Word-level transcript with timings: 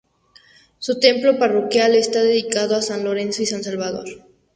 Su 0.79 0.99
templo 0.99 1.37
parroquial 1.37 1.93
está 1.93 2.23
dedicado 2.23 2.75
a 2.75 2.81
San 2.81 3.03
Lorenzo 3.03 3.43
y 3.43 3.45
San 3.45 3.63
Salvador. 3.63 4.07